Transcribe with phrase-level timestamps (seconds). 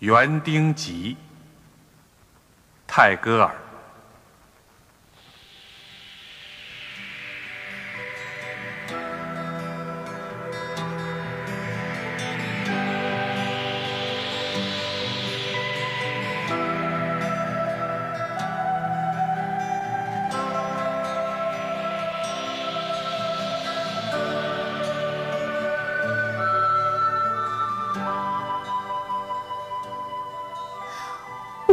[0.00, 1.16] 园丁集，
[2.86, 3.54] 泰戈尔。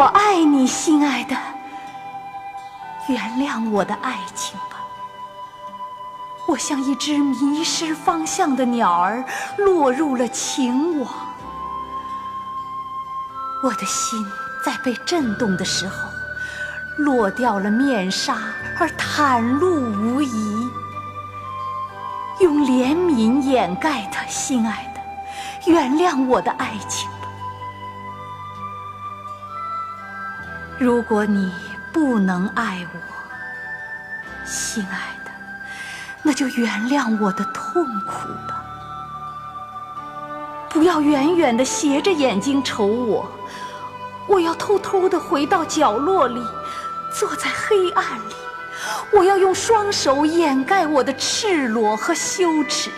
[0.00, 1.36] 我爱你，心爱的，
[3.06, 4.78] 原谅我的爱情吧。
[6.48, 9.22] 我像一只迷失方向的鸟儿，
[9.58, 11.12] 落入了情网。
[13.62, 14.24] 我的心
[14.64, 16.08] 在被震动的时候，
[16.96, 18.38] 落掉了面纱，
[18.78, 20.70] 而袒露无遗。
[22.40, 27.06] 用怜悯掩盖它，心爱的，原谅我的爱情。
[30.80, 31.52] 如果你
[31.92, 35.30] 不能爱我，心爱的，
[36.22, 38.64] 那就原谅我的痛苦吧。
[40.70, 43.30] 不要远远的斜着眼睛瞅我，
[44.26, 46.42] 我要偷偷的回到角落里，
[47.12, 48.34] 坐在黑暗里。
[49.12, 52.90] 我要用双手掩盖我的赤裸和羞耻。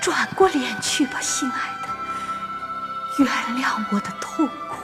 [0.00, 4.83] 转过脸去吧，心爱的，原谅我的痛苦。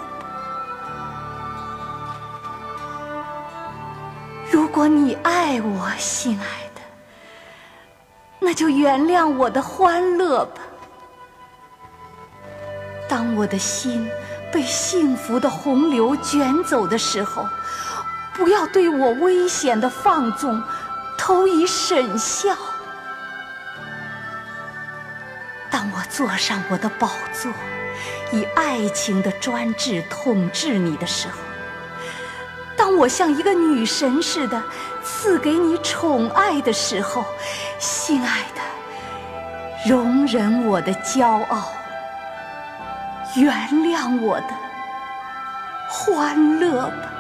[4.51, 6.81] 如果你爱我，心爱的，
[8.41, 10.63] 那就原谅我的欢乐吧。
[13.09, 14.11] 当我的心
[14.53, 17.47] 被幸福的洪流卷走的时候，
[18.35, 20.61] 不要对我危险的放纵
[21.17, 22.57] 投以审笑。
[25.71, 27.53] 当我坐上我的宝座，
[28.33, 31.35] 以爱情的专制统治你的时候。
[32.91, 34.61] 当我像一个女神似的
[35.01, 37.25] 赐给你宠爱的时候，
[37.79, 41.69] 心爱的，容忍我的骄傲，
[43.37, 44.49] 原谅我的
[45.89, 47.13] 欢乐吧。